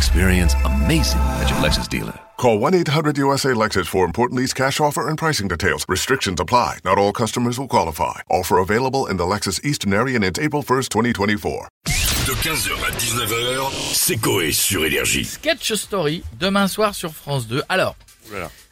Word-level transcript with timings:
Experience 0.00 0.54
amazing 0.64 1.20
at 1.40 1.50
your 1.50 1.58
Lexus 1.58 1.86
dealer. 1.86 2.18
Call 2.38 2.58
1-800-USA-LEXUS 2.58 3.86
for 3.86 4.06
important 4.06 4.40
lease 4.40 4.54
cash 4.54 4.80
offer 4.80 5.06
and 5.06 5.18
pricing 5.18 5.46
details. 5.46 5.84
Restrictions 5.90 6.40
apply. 6.40 6.78
Not 6.86 6.96
all 6.96 7.12
customers 7.12 7.58
will 7.58 7.68
qualify. 7.68 8.22
Offer 8.30 8.60
available 8.60 9.04
in 9.10 9.18
the 9.18 9.24
Lexus 9.24 9.60
Eastern 9.62 9.92
area 9.92 10.16
and 10.16 10.24
it's 10.24 10.38
April 10.38 10.62
1st, 10.62 10.88
2024. 10.88 11.68
De 11.84 12.32
15h 12.32 12.72
à 12.82 12.90
19h, 12.96 13.70
c'est 13.92 14.16
Coé 14.16 14.52
sur 14.52 14.86
Énergie. 14.86 15.26
Sketch 15.26 15.74
Story, 15.74 16.22
demain 16.38 16.66
soir 16.66 16.94
sur 16.94 17.12
France 17.12 17.46
2. 17.46 17.62
Alors, 17.68 17.94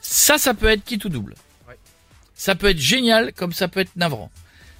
ça, 0.00 0.38
ça 0.38 0.54
peut 0.54 0.68
être 0.68 0.82
qui 0.82 0.96
tout 0.96 1.10
double? 1.10 1.34
Ça 2.34 2.54
peut 2.54 2.70
être 2.70 2.80
génial 2.80 3.34
comme 3.34 3.52
ça 3.52 3.68
peut 3.68 3.80
être 3.80 3.96
navrant. 3.96 4.30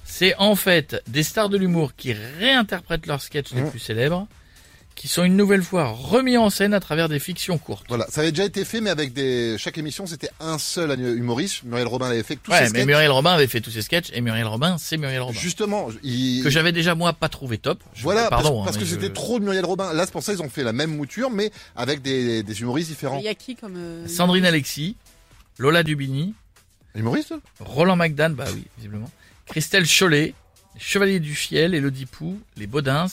C'est 0.06 0.34
en 0.38 0.56
fait 0.56 1.02
des 1.08 1.24
stars 1.24 1.50
de 1.50 1.58
l'humour 1.58 1.92
qui 1.94 2.14
réinterprètent 2.14 3.06
leurs 3.06 3.20
sketchs 3.20 3.52
les 3.52 3.64
plus 3.64 3.80
célèbres, 3.80 4.26
qui 4.98 5.06
sont 5.06 5.22
une 5.22 5.36
nouvelle 5.36 5.62
fois 5.62 5.84
remis 5.92 6.36
en 6.36 6.50
scène 6.50 6.74
à 6.74 6.80
travers 6.80 7.08
des 7.08 7.20
fictions 7.20 7.56
courtes. 7.56 7.84
Voilà, 7.88 8.04
ça 8.10 8.20
avait 8.22 8.32
déjà 8.32 8.44
été 8.44 8.64
fait, 8.64 8.80
mais 8.80 8.90
avec 8.90 9.12
des 9.12 9.56
chaque 9.56 9.78
émission, 9.78 10.06
c'était 10.06 10.28
un 10.40 10.58
seul 10.58 10.98
humoriste. 10.98 11.62
Muriel 11.62 11.86
Robin 11.86 12.08
l'avait 12.08 12.24
fait 12.24 12.34
tous 12.34 12.50
ses 12.50 12.56
Ouais, 12.56 12.62
mais 12.64 12.68
sketchs. 12.70 12.86
Muriel 12.86 13.10
Robin 13.12 13.30
avait 13.32 13.46
fait 13.46 13.60
tous 13.60 13.70
ses 13.70 13.82
sketchs 13.82 14.10
et 14.12 14.20
Muriel 14.20 14.48
Robin, 14.48 14.76
c'est 14.76 14.96
Muriel 14.96 15.22
Robin. 15.22 15.38
Justement, 15.38 15.86
il... 16.02 16.42
Que 16.42 16.50
j'avais 16.50 16.72
déjà 16.72 16.96
moi 16.96 17.12
pas 17.12 17.28
trouvé 17.28 17.58
top. 17.58 17.80
Je- 17.94 18.02
voilà, 18.02 18.28
pardon. 18.28 18.64
parce, 18.64 18.64
parce 18.64 18.76
hein, 18.76 18.80
que 18.80 18.84
mais 18.96 19.02
c'était 19.02 19.12
trop 19.14 19.38
de 19.38 19.44
Muriel 19.44 19.64
Robin. 19.64 19.92
Là, 19.92 20.04
c'est 20.04 20.10
pour 20.10 20.24
ça 20.24 20.32
qu'ils 20.34 20.42
ont 20.42 20.48
fait 20.50 20.64
la 20.64 20.72
même 20.72 20.96
mouture, 20.96 21.30
mais 21.30 21.52
avec 21.76 22.02
des, 22.02 22.42
des 22.42 22.60
humoristes 22.60 22.88
différents. 22.90 23.20
Il 23.20 23.24
y 23.24 23.28
a 23.28 23.34
qui 23.34 23.54
comme. 23.54 23.76
euh, 23.76 24.08
Sandrine 24.08 24.46
Alexis, 24.46 24.96
Lola 25.58 25.84
Dubini, 25.84 26.34
Humoriste 26.96 27.34
Roland 27.60 27.94
McDan, 27.96 28.30
bah 28.30 28.46
oui, 28.52 28.64
visiblement. 28.76 29.08
Christelle 29.46 29.86
Chollet, 29.86 30.34
les 30.74 30.80
Chevaliers 30.80 31.20
du 31.20 31.36
Fiel, 31.36 31.72
Elodie 31.74 32.06
Pou, 32.06 32.40
les 32.56 32.66
Baudins, 32.66 33.06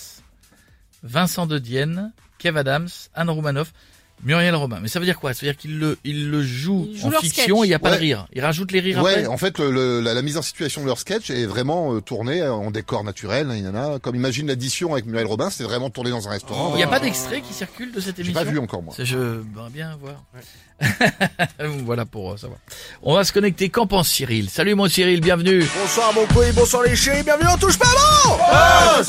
Vincent 1.06 1.46
de 1.46 1.60
Dienne, 1.60 2.14
Kev 2.40 2.58
Adams, 2.58 3.12
Anne 3.14 3.30
Roumanoff, 3.30 3.74
Muriel 4.24 4.56
Robin. 4.56 4.80
Mais 4.82 4.88
ça 4.88 5.00
veut 5.00 5.06
dire 5.06 5.20
quoi? 5.20 5.34
Ça 5.34 5.46
veut 5.46 5.52
dire 5.52 5.58
qu'il 5.58 5.78
le, 5.78 5.98
il 6.04 6.30
le 6.32 6.42
joue 6.42 6.88
en 7.04 7.12
fiction 7.12 7.58
sketch. 7.58 7.64
et 7.64 7.66
il 7.66 7.70
n'y 7.70 7.74
a 7.74 7.80
pas 7.80 7.90
Ouais. 7.92 7.96
de 7.98 8.02
rire. 8.02 8.28
Il 8.34 8.42
rajoute 8.42 8.72
les 8.72 8.80
rires 8.80 9.04
Ouais, 9.04 9.12
après 9.14 9.28
en 9.28 9.38
fait, 9.38 9.60
le, 9.60 9.72
le- 9.72 10.00
la, 10.02 10.14
la 10.14 10.22
mise 10.22 10.38
en 10.38 10.42
situation 10.42 10.82
de 10.82 10.88
leur 10.88 10.98
sketch 11.00 11.30
est 11.30 11.46
vraiment 11.46 11.94
euh, 11.94 12.02
tournée 12.02 12.42
en 12.48 12.72
décor 12.72 13.04
naturel. 13.04 13.50
Il 13.54 13.64
y 13.64 13.68
en 13.68 13.76
a, 13.76 14.00
comme 14.00 14.16
imagine 14.16 14.48
l'addition 14.48 14.94
avec 14.94 15.06
Muriel 15.06 15.28
Robin, 15.28 15.50
c'est 15.50 15.64
vraiment 15.64 15.90
tourné 15.90 16.10
dans 16.12 16.28
un 16.28 16.32
restaurant. 16.32 16.72
Il 16.74 16.78
n'y 16.78 16.84
a 16.84 16.88
pas 16.88 17.00
d'extrait 17.00 17.42
qui 17.42 17.54
circule 17.54 17.92
de 17.92 18.00
cette 18.00 18.16
J'ai 18.18 18.22
émission 18.24 18.44
pas 18.44 18.50
vu 18.50 18.58
encore 18.58 18.82
moi. 18.82 18.94
Ça, 18.96 19.04
Je 19.04 19.18
voudrais 19.18 19.70
bien 19.70 19.96
voir. 20.02 20.24
voilà 21.86 22.06
pour 22.06 22.34
euh, 22.34 22.38
savoir. 22.38 22.60
On 23.02 23.14
va 23.14 23.24
se 23.24 23.32
connecter. 23.32 23.70
Qu'en 23.70 23.88
pense 23.88 24.10
Cyril? 24.10 24.50
Salut 24.50 24.76
mon 24.76 24.88
Cyril, 24.90 25.22
bienvenue. 25.22 25.64
Bonsoir 25.82 26.14
mon 26.14 26.26
couille, 26.28 26.52
bonsoir 26.54 26.84
les 26.84 26.96
chéris, 26.96 27.24
bienvenue 27.24 27.48
on 27.54 27.58
touche 27.58 27.78
pas 27.78 27.86
bon 27.86 28.38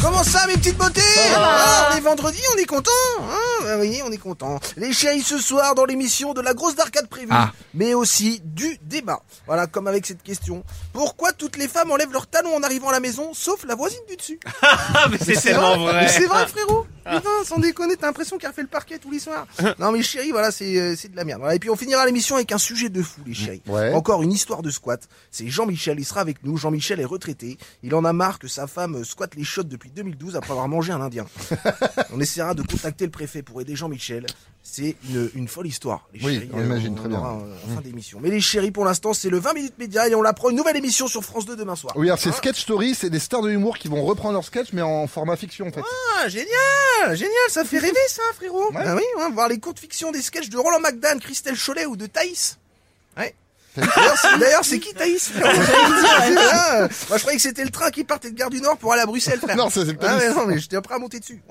Comment 0.01 0.23
ça 0.23 0.47
mes 0.47 0.55
petites 0.55 0.77
beautés? 0.79 1.01
Ah, 1.35 1.91
On 1.93 1.97
est 1.97 2.01
vendredi, 2.01 2.39
on 2.55 2.59
est 2.59 2.67
content 2.67 2.91
hein 3.21 3.25
Ah 3.33 3.56
Oui, 3.81 4.01
on 4.05 4.11
est 4.13 4.19
content. 4.19 4.61
Les 4.77 4.93
chéris 4.93 5.23
ce 5.23 5.39
soir 5.39 5.75
dans 5.75 5.85
l'émission 5.85 6.35
de 6.35 6.41
la 6.41 6.55
grosse 6.55 6.75
d'arcade 6.77 7.09
prévue, 7.09 7.29
Ah. 7.31 7.53
mais 7.75 7.95
aussi 7.95 8.41
du 8.57 8.79
débat. 8.83 9.21
Voilà, 9.47 9.67
comme 9.67 9.87
avec 9.87 10.07
cette 10.07 10.23
question. 10.23 10.65
Pourquoi 10.93 11.33
toutes 11.33 11.57
les 11.59 11.69
femmes 11.69 11.91
enlèvent 11.91 12.13
leurs 12.13 12.27
talons 12.27 12.57
en 12.57 12.63
arrivant 12.63 12.89
à 12.89 12.93
la 12.93 13.01
maison, 13.01 13.35
sauf 13.35 13.65
la 13.65 13.75
voisine 13.75 14.01
du 14.09 14.17
dessus 14.17 14.41
mais 15.11 15.19
c'est 15.19 15.35
tellement 15.35 15.77
Mais 15.77 15.93
vrai. 15.93 16.09
C'est 16.09 16.27
vrai 16.27 16.47
frérot 16.47 16.87
Putain, 17.05 17.45
sans 17.45 17.59
déconner, 17.61 17.97
t'as 17.97 18.07
l'impression 18.07 18.37
qu'elle 18.37 18.53
fait 18.53 18.63
le 18.63 18.69
parquet 18.69 18.99
tous 18.99 19.11
les 19.11 19.21
soirs. 19.21 19.47
Non 19.79 19.93
mais 19.93 20.03
chérie, 20.03 20.31
voilà, 20.31 20.51
c'est 20.51 20.79
euh, 20.79 20.97
c'est 20.97 21.11
de 21.11 21.17
la 21.17 21.25
merde. 21.25 21.41
Voilà, 21.41 21.55
et 21.55 21.59
puis 21.59 21.69
on 21.69 21.77
finira 21.77 22.05
l'émission 22.07 22.35
avec 22.37 22.51
un 22.51 22.59
sujet 22.59 22.89
de 22.89 23.03
fou, 23.03 23.21
les 23.27 23.35
chéris. 23.35 23.63
Ouais. 23.67 23.93
Encore 23.93 24.23
une 24.23 24.33
histoire 24.33 24.63
de 24.63 24.71
squat. 24.71 25.07
C'est 25.31 25.49
Jean-Michel, 25.49 26.01
il 26.01 26.05
sera 26.05 26.21
avec 26.23 26.43
nous. 26.43 26.57
Jean-Michel 26.57 26.99
est 26.99 27.05
retraité. 27.05 27.59
Il 27.83 27.95
en 27.95 28.05
a 28.05 28.13
marre 28.13 28.39
que 28.39 28.49
sa 28.49 28.67
femme 28.67 29.05
squatte 29.05 29.35
les 29.35 29.45
shots 29.45 29.65
depuis 29.65 29.91
2012 29.91 30.35
après 30.37 30.53
avoir 30.53 30.67
mangé 30.67 30.93
un 30.93 31.01
indien. 31.01 31.27
on 32.13 32.21
essaiera 32.21 32.55
de 32.55 32.63
contacter 32.63 33.05
le 33.05 33.11
préfet 33.11 33.43
pour 33.43 33.61
aider 33.61 33.77
Jean-Michel. 33.77 34.27
C'est 34.69 34.97
une, 35.09 35.31
une 35.35 35.49
folle 35.49 35.69
histoire. 35.69 36.07
Les 36.13 36.23
Oui, 36.25 36.35
chéris, 36.35 36.51
on 36.53 36.61
imagine 36.61 36.95
très 36.97 37.09
bien. 37.09 37.19
euh, 37.19 37.57
en 37.71 37.75
fin 37.77 37.81
d'émission. 37.81 38.19
Mais 38.21 38.29
les 38.31 38.41
chéris, 38.41 38.73
pour 38.73 38.85
l'instant, 38.85 39.15
c'est 39.15 39.31
le 39.31 39.39
20 39.39 39.55
minutes 39.55 39.79
média 39.79 40.07
et 40.09 40.15
on 40.15 40.21
l'apprend 40.23 40.51
une 40.51 40.57
nouvelle 40.57 40.77
émission 40.77 41.07
sur 41.09 41.23
France 41.25 41.47
2 41.47 41.57
demain 41.57 41.77
soir. 41.77 41.95
Oui, 41.97 42.09
alors 42.09 42.19
c'est 42.19 42.29
Hein 42.31 42.35
Sketch 42.37 42.61
Story, 42.61 42.95
c'est 42.95 43.09
des 43.09 43.19
stars 43.21 43.43
de 43.43 43.51
humour 43.51 43.79
qui 43.79 43.89
vont 43.89 44.05
reprendre 44.05 44.35
leur 44.35 44.45
sketch, 44.45 44.69
mais 44.73 44.83
en 44.83 45.07
format 45.07 45.37
fiction 45.37 45.69
en 45.69 45.73
fait. 45.73 45.81
Ah, 46.21 46.29
génial, 46.29 47.17
génial, 47.17 47.33
ça 47.49 47.65
fait 47.65 47.79
rêver 47.79 47.97
ça, 48.09 48.23
frérot. 48.35 48.71
Ah 48.75 48.97
oui, 48.97 49.03
voir 49.33 49.49
les 49.49 49.59
courtes 49.59 49.79
fictions 49.79 50.11
des 50.13 50.21
sketchs 50.21 50.49
de 50.51 50.59
Roland 50.59 50.81
McDan, 50.81 51.19
Christelle 51.21 51.57
Chollet 51.57 51.87
ou 51.87 51.97
de 51.97 52.07
Thaïs. 52.07 52.59
Ouais. 53.17 53.35
D'ailleurs, 54.41 54.65
c'est- 54.65 54.79
qui 54.79 54.95
Thaïs. 54.95 55.33
Moi, 55.41 56.89
je 57.17 57.19
croyais 57.21 57.37
que 57.37 57.43
c'était 57.43 57.65
le 57.65 57.71
train 57.71 57.91
qui 57.91 58.05
partait 58.05 58.31
de 58.31 58.37
Gare 58.37 58.49
du 58.51 58.61
Nord 58.61 58.79
pour 58.79 58.93
aller 58.93 59.03
à 59.03 59.07
Bruxelles, 59.07 59.39
frère. 59.39 59.57
Non, 59.57 59.69
ça, 59.71 59.85
c'est 59.85 59.93
le 59.93 59.99
Ah, 60.03 60.17
mais 60.19 60.31
non, 60.31 60.47
mais 60.47 60.59
j'étais 60.59 60.81
prêt 60.81 60.95
à 60.95 60.99
monter 60.99 61.21
dessus. 61.21 61.43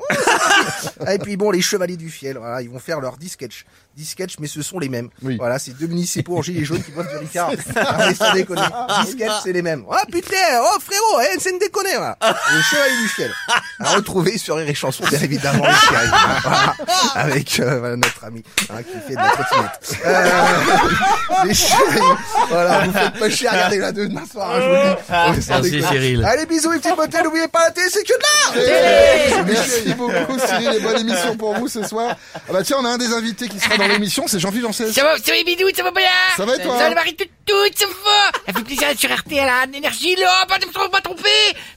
et 1.12 1.20
puis 1.20 1.38
bon, 1.38 1.52
les 1.52 1.62
Chevaliers 1.62 1.98
du 1.98 2.10
Fiel, 2.10 2.38
voilà, 2.38 2.62
ils 2.62 2.70
vont 2.70 2.80
faire 2.80 3.00
leurs 3.00 3.18
10 3.18 3.30
sketchs. 3.30 3.66
10 3.96 4.06
sketchs, 4.06 4.36
mais 4.40 4.48
ce 4.48 4.62
sont 4.62 4.78
les 4.78 4.90
mêmes. 4.90 5.10
Oui. 5.22 5.38
Voilà, 5.38 5.58
c'est 5.58 5.72
deux 5.72 5.88
municipaux 5.88 6.38
en 6.38 6.42
gilet 6.42 6.66
jaune 6.66 6.84
qui 6.84 6.92
boivent 6.92 7.10
du 7.10 7.18
Ricard. 7.18 7.52
Ah, 7.76 7.98
mais 8.00 8.14
sans 8.14 8.34
déconner. 8.34 8.62
10 9.06 9.12
sketchs, 9.12 9.32
c'est 9.44 9.54
les 9.54 9.62
mêmes. 9.62 9.86
Oh 9.88 9.96
putain, 10.12 10.36
oh 10.62 10.80
frérot, 10.80 11.22
eh, 11.22 11.40
c'est 11.40 11.52
une 11.52 11.60
déconner, 11.60 11.96
voilà. 11.96 12.18
Les 12.22 12.62
Chevaliers 12.64 13.02
du 13.02 13.08
Fiel. 13.08 13.32
À 13.80 13.92
retrouver 13.92 14.38
sur 14.38 14.58
Rire 14.58 14.70
et 14.70 14.74
Chanson, 14.74 15.04
bien 15.10 15.20
évidemment, 15.20 15.66
les 15.66 15.74
chéris. 15.74 16.08
Voilà. 16.44 16.76
Avec 17.16 17.60
euh, 17.60 17.80
voilà, 17.80 17.96
notre 17.96 18.24
ami 18.24 18.44
hein, 18.70 18.84
qui 18.84 19.00
fait 19.08 19.16
de 19.16 19.22
la 19.22 19.30
trottinette. 19.30 19.98
Euh, 20.06 21.46
les 21.46 21.54
chéris, 21.54 22.00
voilà, 22.50 22.86
vous 22.86 22.94
faites 22.94 23.20
pas 23.20 23.30
chier 23.30 23.48
à 23.48 23.52
regarder 23.52 23.78
la 23.80 23.92
deux 23.92 24.08
demain 24.08 24.26
soir, 24.26 24.52
hein, 24.52 24.60
je 24.62 24.66
vous 24.66 24.72
le 24.72 24.80
dis. 24.80 25.36
Ouais, 25.36 25.42
sans 25.42 25.62
Merci. 25.62 25.84
Cyril. 25.84 26.26
Allez, 26.26 26.46
bisous 26.46 26.72
les 26.72 26.80
petites 26.80 26.96
beautés, 26.96 27.22
n'oubliez 27.24 27.48
pas 27.48 27.66
la 27.66 27.72
télé, 27.72 27.88
c'est 27.90 28.04
que 28.04 28.14
de 28.14 29.36
l'art 29.36 29.46
Merci 29.46 29.94
beaucoup 29.94 30.35
Bonne 30.82 31.00
émission 31.00 31.38
pour 31.38 31.54
vous 31.56 31.68
ce 31.68 31.84
soir. 31.84 32.16
Ah 32.36 32.54
bah 32.54 32.64
tiens, 32.64 32.78
on 32.80 32.86
a 32.86 32.90
un 32.90 32.98
des 32.98 33.12
invités 33.14 33.48
qui 33.48 33.60
sera 33.60 33.78
dans 33.78 33.88
l'émission, 33.88 34.26
c'est 34.28 34.40
Jean-Philippe 34.40 34.66
Janssen. 34.66 34.92
Ça 34.92 35.04
va, 35.04 35.18
ça 35.18 35.32
va, 35.32 35.44
bidou, 35.44 35.66
ça 35.76 35.84
va 35.84 35.92
bien 35.92 36.04
Ça 36.36 36.46
va 36.46 36.56
et 36.56 36.62
toi 36.62 36.78
Ça 36.78 36.90
va, 36.90 36.96
Marie, 36.96 37.16
tout, 37.16 37.26
tout, 37.46 37.54
ça 37.76 37.86
va 37.86 38.40
Ça 38.48 38.54
fait 38.54 38.64
plaisir 38.64 38.88
sur 38.98 39.16
RTL, 39.16 39.48
à 39.48 39.66
l'énergie, 39.66 40.16
là, 40.16 40.46
pas 40.48 40.60
de 40.60 40.66
me 40.66 40.90
pas 40.90 41.02
tromper 41.02 41.30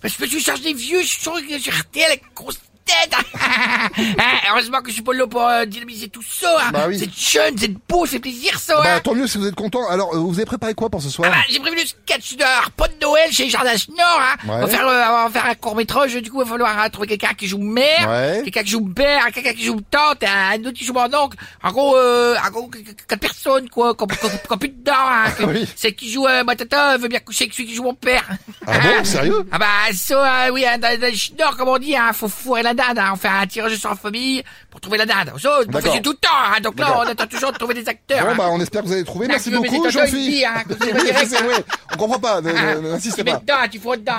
Parce 0.03 0.15
que 0.15 0.25
je 0.25 0.31
suis 0.31 0.43
chargé 0.43 0.63
des 0.63 0.75
vieux, 0.75 1.01
je 1.01 1.07
suis 1.07 1.23
sur, 1.23 1.37
sur 1.61 1.73
RTL 1.73 2.07
avec 2.07 2.23
grosse 2.35 2.59
tête 2.89 3.15
Hein, 4.19 4.39
Heureusement 4.51 4.81
que 4.81 4.89
je 4.89 4.95
suis 4.95 5.03
pas 5.03 5.13
là 5.13 5.27
pour 5.27 5.47
euh, 5.47 5.65
dynamiser 5.65 6.09
tout 6.09 6.23
ça 6.23 6.49
hein. 6.61 6.71
Bah 6.73 6.85
oui. 6.89 6.99
C'est 6.99 7.13
jeune, 7.33 7.57
c'est 7.59 7.73
beau, 7.89 8.07
c'est 8.07 8.19
plaisir 8.19 8.59
ça 8.59 8.77
Bah 8.83 8.97
hein. 8.97 9.01
tant 9.03 9.15
mieux 9.15 9.27
si 9.27 9.39
vous 9.39 9.47
êtes 9.47 9.55
content. 9.55 9.89
Alors, 9.89 10.15
euh, 10.15 10.19
vous 10.19 10.35
avez 10.35 10.45
préparé 10.47 10.75
quoi 10.75 10.89
pour 10.91 11.03
ce 11.03 11.11
soir? 11.11 11.29
Ah 11.33 11.37
bah, 11.37 11.43
j'ai 11.51 11.61
prévu 11.61 11.77
le 11.77 11.87
sketch 11.87 12.37
de 12.37 12.43
Harpon 12.43 12.87
de 13.01 13.05
Noël 13.05 13.31
chez 13.33 13.49
Jardin 13.49 13.73
Nord. 13.97 14.21
Hein. 14.21 14.37
Ouais. 14.49 14.55
On, 14.57 14.61
va 14.61 14.67
faire, 14.69 14.87
euh, 14.89 15.03
on 15.25 15.29
va 15.29 15.31
faire 15.41 15.51
un 15.51 15.55
court 15.55 15.77
métrage. 15.77 16.15
Du 16.15 16.31
coup, 16.31 16.41
il 16.41 16.45
va 16.45 16.51
falloir 16.51 16.85
euh, 16.85 16.89
trouver 16.89 17.09
quelqu'un 17.09 17.35
qui 17.35 17.47
joue 17.47 17.59
mère, 17.59 18.09
Ouais. 18.09 18.41
quelqu'un 18.45 18.63
qui 18.63 18.71
joue 18.71 18.85
père, 18.87 19.27
quelqu'un 19.33 19.53
qui 19.53 19.65
joue 19.65 19.81
tante, 19.91 20.23
un 20.25 20.59
autre 20.61 20.73
qui 20.73 20.85
joue 20.85 20.93
mon 20.95 21.13
oncle. 21.15 21.37
En 21.63 21.71
gros, 21.73 21.97
euh, 21.97 22.37
en 22.47 22.51
gros, 22.51 22.71
quatre 23.09 23.21
personnes 23.21 23.69
quoi, 23.69 23.95
qu'on 23.95 24.07
qu'on- 24.07 24.29
qu'on 24.49 24.59
plus 24.59 24.69
dedans. 24.71 24.93
Hein, 24.97 25.25
Oui. 25.47 25.67
Celle 25.77 25.95
qui 25.95 26.11
joue 26.11 26.27
euh, 26.27 26.45
ma 26.45 26.57
tata 26.57 26.97
veut 26.99 27.09
bien 27.09 27.21
coucher 27.21 27.45
avec 27.45 27.55
celui 27.55 27.67
qui 27.69 27.75
joue 27.75 27.83
mon 27.85 27.95
père. 27.95 28.25
Ah 28.67 28.79
bon, 28.79 28.89
sérieux? 29.05 29.47
Ah 29.53 29.59
bah 29.59 29.67
ça, 29.95 30.47
euh, 30.47 30.51
oui, 30.53 30.65
hein, 30.67 30.79
dans, 30.79 30.99
dans 31.01 31.07
le 31.07 31.39
Nord, 31.39 31.57
comme 31.57 31.69
on 31.69 31.79
dit, 31.79 31.97
hein, 31.97 32.13
faut 32.13 32.29
fourrer 32.29 32.63
la 32.63 32.75
dinde. 32.79 32.99
Hein, 32.99 33.11
on 33.13 33.17
fait 33.17 33.29
un 33.29 33.47
tirage 33.47 33.75
sur 33.77 33.91
la 33.91 33.97
famille 33.97 34.43
pour 34.71 34.81
trouver 34.81 34.99
la 34.99 35.07
dinde. 35.07 35.33
On 35.35 35.39
fait 35.39 36.01
tout 36.01 36.11
le 36.13 36.17
temps. 36.17 36.29
Hein, 36.33 36.61
donc 36.63 36.79
là, 36.79 36.99
on 36.99 37.03
attend 37.03 37.27
toujours 37.27 37.53
de 37.53 37.59
trouver 37.59 37.75
des 37.75 37.89
acteurs. 37.89 38.25
Bon 38.25 38.31
hein. 38.33 38.35
bah 38.37 38.49
on 38.51 38.61
espère 38.61 38.83
que 38.83 38.87
vous 38.87 38.93
allez 38.95 39.05
trouver. 39.05 39.27
Ah, 39.29 39.33
Merci 39.33 39.51
beaucoup 39.51 39.91
Jean-Philippe. 39.91 40.45
hein. 40.47 40.63
On 41.93 41.97
comprend 41.97 42.19
pas, 42.19 42.41
n'insistez 42.41 43.23
Tu 43.23 43.25
mets 43.25 43.33
pas. 43.33 43.39
dedans, 43.41 43.69
tu 43.71 43.79
fous 43.79 43.97
dedans. 43.97 44.17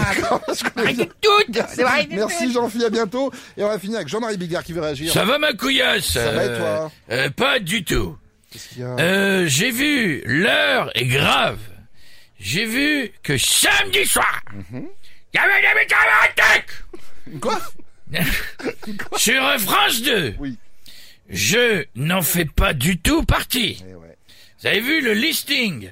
Merci 2.15 2.51
Jean-Philippe, 2.51 2.87
à 2.87 2.89
bientôt. 2.89 3.31
Et 3.57 3.63
on 3.63 3.67
va 3.67 3.79
finir 3.79 3.97
avec 3.97 4.07
Jean-Marie 4.07 4.37
Bigard 4.37 4.63
qui 4.63 4.73
veut 4.73 4.81
réagir. 4.81 5.11
Ça 5.13 5.25
va 5.25 5.37
ma 5.37 5.53
couillasse 5.53 6.05
Ça 6.05 6.31
va 6.31 6.43
et 6.45 6.47
Euh, 6.49 6.57
toi 6.57 6.91
euh, 7.11 7.29
Pas 7.29 7.59
du 7.59 7.83
tout. 7.83 8.17
Qu'est-ce 8.51 8.69
qu'il 8.69 8.79
y 8.79 8.83
a? 8.83 8.87
Euh, 8.99 9.45
j'ai 9.47 9.71
vu, 9.71 10.21
l'heure 10.25 10.89
est 10.95 11.05
grave. 11.05 11.59
J'ai 12.39 12.65
vu 12.65 13.11
que 13.21 13.37
samedi 13.37 14.05
soir, 14.05 14.41
il 14.73 14.81
y 15.33 15.37
avait 15.37 15.61
des 15.61 15.79
médecins 15.79 15.97
à 15.97 16.27
la 16.27 16.33
tête. 16.33 17.39
Quoi? 17.41 17.59
Sur 19.17 19.59
France 19.59 20.01
2. 20.01 20.35
Oui. 20.39 20.57
Je 21.29 21.85
n'en 21.95 22.21
fais 22.21 22.45
pas 22.45 22.73
du 22.73 22.97
tout 22.97 23.23
partie. 23.23 23.83
Eh 23.87 23.93
ouais. 23.93 24.17
Vous 24.61 24.67
avez 24.67 24.79
vu 24.79 25.01
le 25.01 25.13
listing 25.13 25.91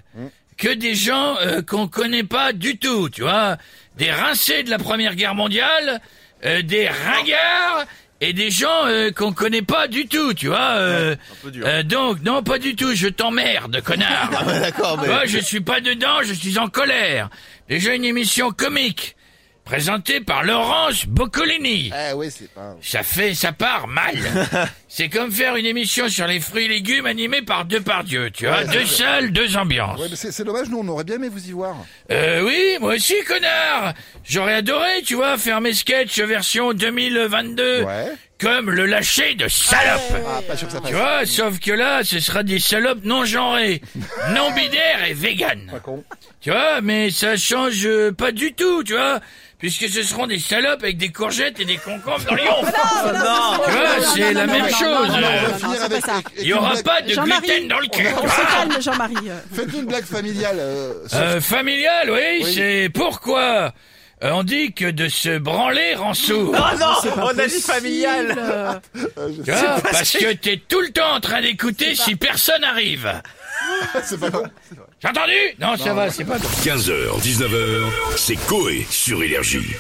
Que 0.58 0.74
des 0.74 0.96
gens 0.96 1.38
euh, 1.40 1.62
qu'on 1.62 1.88
connaît 1.88 2.24
pas 2.24 2.54
du 2.54 2.78
tout, 2.78 3.10
tu 3.10 3.22
vois 3.22 3.58
Des 3.98 4.12
rincés 4.12 4.64
de 4.64 4.70
la 4.70 4.80
Première 4.80 5.16
Guerre 5.16 5.36
mondiale, 5.36 6.02
euh, 6.44 6.62
des 6.64 6.88
ringards 6.88 7.86
et 8.20 8.34
des 8.34 8.50
gens 8.50 8.86
euh, 8.88 9.12
qu'on 9.12 9.32
connaît 9.32 9.62
pas 9.62 9.88
du 9.88 10.08
tout, 10.08 10.34
tu 10.34 10.48
vois 10.48 10.72
euh, 10.78 11.16
euh, 11.46 11.84
Donc, 11.84 12.22
non, 12.24 12.42
pas 12.42 12.58
du 12.58 12.76
tout, 12.76 12.96
je 12.96 13.08
t'emmerde, 13.08 13.82
connard 13.82 14.32
D'accord, 14.46 15.00
mais. 15.00 15.08
Moi, 15.08 15.26
je 15.26 15.38
suis 15.38 15.62
pas 15.62 15.82
dedans, 15.82 16.24
je 16.24 16.34
suis 16.34 16.58
en 16.58 16.68
colère. 16.68 17.30
Déjà 17.70 17.94
une 17.94 18.06
émission 18.06 18.52
comique. 18.52 19.17
Présenté 19.68 20.22
par 20.22 20.44
Laurence 20.46 21.06
Boccolini. 21.06 21.92
Ah 21.94 22.14
c'est 22.30 22.50
pas... 22.54 22.78
Ça 22.82 23.04
fait, 23.04 23.34
ça 23.34 23.52
part 23.52 23.86
mal. 23.88 24.16
C'est 24.90 25.10
comme 25.10 25.32
faire 25.32 25.58
une 25.58 25.66
émission 25.66 26.08
sur 26.08 26.28
les 26.28 26.40
fruits 26.40 26.66
et 26.66 26.68
légumes 26.70 27.06
animée 27.06 27.42
par 27.42 27.66
deux 27.66 27.82
par 27.82 28.04
Dieu, 28.06 28.32
tu 28.32 28.46
vois. 28.48 28.64
Deux 28.64 28.86
salles, 28.86 29.32
deux 29.32 29.58
ambiances. 29.58 30.00
Ouais, 30.00 30.08
mais 30.10 30.16
c'est 30.16 30.32
c'est 30.32 30.46
dommage, 30.46 30.70
nous, 30.70 30.80
on 30.80 30.88
aurait 30.88 31.04
bien 31.04 31.16
aimé 31.16 31.28
vous 31.30 31.46
y 31.46 31.52
voir. 31.52 31.76
Euh, 32.12 32.42
oui, 32.46 32.78
moi 32.80 32.96
aussi, 32.96 33.16
connard 33.28 33.94
J'aurais 34.24 34.54
adoré, 34.56 35.02
tu 35.06 35.16
vois, 35.16 35.38
faire 35.38 35.60
mes 35.60 35.74
sketchs 35.74 36.20
version 36.20 36.74
2022. 36.74 37.84
Ouais. 37.84 38.14
Comme 38.40 38.70
le 38.70 38.86
lâcher 38.86 39.34
de 39.34 39.48
salope. 39.48 40.00
Ah, 40.28 40.42
pas 40.48 40.56
sûr 40.56 40.68
que 40.68 40.74
ça 40.74 40.80
passe. 40.80 40.90
Tu 40.92 40.96
vois, 40.96 41.26
sauf 41.26 41.60
que 41.60 41.72
là, 41.72 42.04
ce 42.04 42.20
sera 42.20 42.44
des 42.44 42.60
salopes 42.60 43.04
non 43.04 43.26
genrées, 43.26 43.82
non 44.36 44.52
binaires 44.52 45.06
et 45.10 45.14
véganes. 45.14 45.68
Pas 45.72 45.80
con. 45.80 46.04
Tu 46.40 46.52
vois, 46.52 46.82
mais 46.82 47.10
ça 47.10 47.36
change 47.36 47.84
euh, 47.88 48.12
pas 48.12 48.32
du 48.32 48.54
tout, 48.54 48.84
tu 48.84 48.94
vois, 48.94 49.22
puisque 49.58 49.90
ce 49.90 50.04
seront 50.04 50.28
des 50.28 50.38
salopes 50.38 50.84
avec 50.84 50.98
des 50.98 51.10
courgettes 51.10 51.60
et 51.60 51.66
des 51.66 51.78
concombres 51.78 52.24
dans 52.30 52.36
les 52.36 52.44
ongles. 52.48 52.72
Tu 53.66 53.72
vois, 53.72 54.06
c'est 54.14 54.34
la 54.34 54.46
même 54.46 54.70
chose. 54.70 54.77
Non, 54.86 55.04
avec 55.82 56.04
Il 56.40 56.48
y 56.48 56.54
aura 56.54 56.76
une 56.76 56.84
pas 56.84 57.02
blague- 57.02 57.08
de 57.10 57.14
Jean-Marie, 57.14 57.48
gluten 57.48 57.68
dans 57.68 57.80
le 57.80 57.88
cul. 57.88 58.08
On 58.22 58.28
se 58.28 58.56
calme, 58.56 58.82
Jean-Marie. 58.82 59.30
euh. 59.30 59.40
Faites-nous 59.54 59.80
une 59.80 59.86
blague 59.86 60.06
familiale. 60.06 60.58
euh, 60.60 60.94
Euh, 61.14 61.42
familial, 61.42 62.12
oui, 62.12 62.52
c'est 62.54 62.90
pourquoi 62.94 63.74
euh, 64.24 64.30
on 64.32 64.44
dit 64.44 64.74
que 64.74 64.86
de 64.90 65.08
se 65.10 65.38
branler 65.38 65.96
rend 65.96 66.14
sourd. 66.14 66.56
Oh 66.56 66.78
non, 66.80 66.88
C'est 67.04 67.14
pas 67.14 67.26
on 67.34 67.38
a 67.40 67.48
dit 67.48 67.62
familial. 67.62 68.36
euh. 68.38 68.74
Tu 69.46 69.52
vois, 69.52 69.76
parce 69.92 70.12
que 70.12 70.34
t'es 70.34 70.62
tout 70.68 70.82
le 70.82 70.90
temps 70.92 71.14
en 71.16 71.20
train 71.20 71.42
d'écouter 71.42 71.94
si 71.96 72.16
personne 72.16 72.64
arrive. 72.64 73.12
c'est 74.04 74.20
pas 74.20 74.32
con. 74.32 74.44
J'ai 75.02 75.10
entendu? 75.10 75.34
Non, 75.60 75.76
ça 75.78 75.94
va, 75.94 76.10
c'est 76.10 76.24
pas 76.26 76.38
15h, 76.38 77.20
19h, 77.22 77.84
c'est 78.16 78.36
Coé 78.48 78.86
sur 78.90 79.22
Énergie. 79.22 79.76